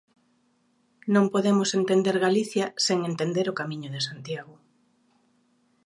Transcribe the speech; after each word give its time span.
Non 1.13 1.25
podemos 1.33 1.69
entender 1.79 2.15
Galicia 2.25 2.65
sen 2.85 2.99
entender 3.09 3.45
o 3.51 3.57
Camiño 3.59 3.89
de 3.95 4.01
Santiago. 4.07 4.55